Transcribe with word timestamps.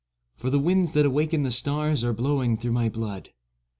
For 0.35 0.49
the 0.49 0.57
winds 0.57 0.93
that 0.93 1.05
awakened 1.05 1.45
the 1.45 1.51
stars 1.51 2.03
Are 2.03 2.11
blowing 2.11 2.57
through 2.57 2.71
my 2.71 2.89
blood. 2.89 3.29